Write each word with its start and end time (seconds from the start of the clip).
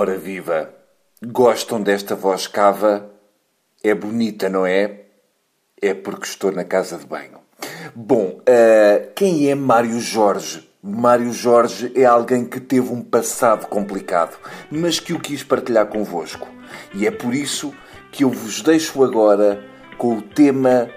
Ora 0.00 0.16
viva! 0.16 0.72
Gostam 1.20 1.82
desta 1.82 2.14
voz 2.14 2.46
cava? 2.46 3.10
É 3.82 3.92
bonita, 3.92 4.48
não 4.48 4.64
é? 4.64 5.06
É 5.82 5.92
porque 5.92 6.24
estou 6.24 6.52
na 6.52 6.62
casa 6.62 6.96
de 6.96 7.04
banho. 7.04 7.40
Bom, 7.96 8.38
uh, 8.38 9.12
quem 9.16 9.50
é 9.50 9.56
Mário 9.56 9.98
Jorge? 9.98 10.70
Mário 10.80 11.32
Jorge 11.32 11.92
é 11.96 12.04
alguém 12.04 12.44
que 12.44 12.60
teve 12.60 12.92
um 12.92 13.02
passado 13.02 13.66
complicado, 13.66 14.38
mas 14.70 15.00
que 15.00 15.12
o 15.12 15.18
quis 15.18 15.42
partilhar 15.42 15.88
convosco. 15.88 16.46
E 16.94 17.04
é 17.04 17.10
por 17.10 17.34
isso 17.34 17.74
que 18.12 18.22
eu 18.22 18.30
vos 18.30 18.62
deixo 18.62 19.02
agora 19.02 19.64
com 19.98 20.18
o 20.18 20.22
tema 20.22 20.88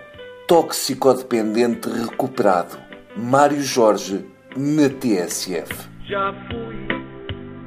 Toxicodependente 0.47 1.89
Recuperado. 1.89 2.77
Mário 3.18 3.61
Jorge, 3.63 4.24
na 4.55 4.89
TSF. 4.89 5.89
Já 6.07 6.32
fui 6.52 6.82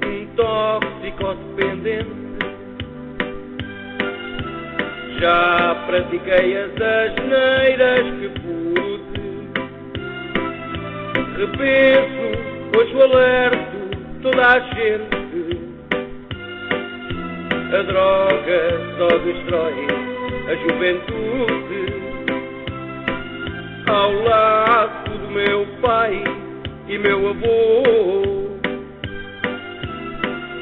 um 0.04 0.83
toxicodependente 1.10 2.24
já 5.20 5.84
pratiquei 5.86 6.56
as 6.58 6.72
asneiras 6.72 8.04
que 8.18 8.28
pude. 8.40 9.48
Repenso, 11.38 12.26
hoje 12.76 13.02
alerto 13.02 13.78
toda 14.22 14.46
a 14.46 14.60
gente. 14.60 15.24
A 17.72 17.82
droga 17.82 18.58
só 18.98 19.08
destrói 19.18 19.86
a 20.48 20.54
juventude. 20.56 21.94
Ao 23.86 24.12
lado 24.24 25.18
do 25.18 25.30
meu 25.30 25.66
pai 25.80 26.24
e 26.88 26.98
meu 26.98 27.28
avô. 27.30 28.53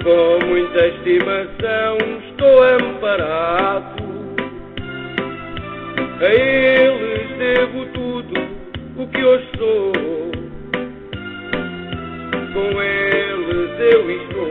Com 0.03 0.47
muita 0.47 0.87
estimação 0.89 1.97
estou 2.29 2.63
amparado 2.65 4.03
a 6.21 6.35
eles 6.35 7.37
devo 7.37 7.87
tudo 7.87 8.35
o 8.97 9.07
que 9.09 9.25
hoje 9.25 9.49
sou. 9.57 9.93
Com 12.53 12.83
eles 12.83 13.81
eu 13.95 14.11
estou 14.11 14.49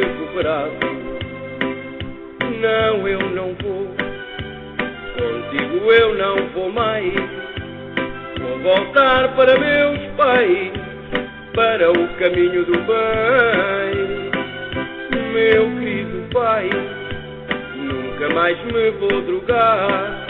recuperado. 0.00 0.94
Não, 2.60 3.08
eu 3.08 3.20
não 3.30 3.54
vou. 3.60 3.88
Contigo 5.14 5.92
eu 5.92 6.14
não 6.14 6.48
vou 6.54 6.70
mais. 6.70 7.14
Vou 8.40 8.58
voltar 8.60 9.34
para 9.36 9.58
meus 9.58 9.98
pais, 10.16 10.72
para 11.54 11.90
o 11.90 12.08
caminho 12.18 12.64
do 12.64 12.78
bem 12.80 13.63
meu 15.34 15.68
querido 15.80 16.28
pai, 16.32 16.70
nunca 17.74 18.28
mais 18.34 18.56
me 18.66 18.90
vou 18.92 19.20
drogar. 19.22 20.28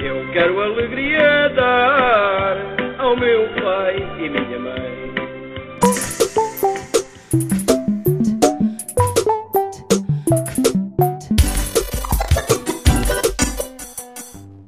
Eu 0.00 0.32
quero 0.32 0.60
alegria 0.60 1.48
dar 1.50 2.56
ao 2.98 3.16
meu 3.16 3.48
pai 3.62 3.96
e 4.18 4.28
minha 4.28 4.58
mãe. 4.58 5.25